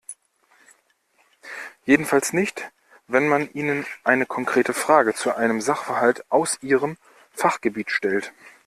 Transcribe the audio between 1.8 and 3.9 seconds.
Jedenfalls nicht, wenn man ihnen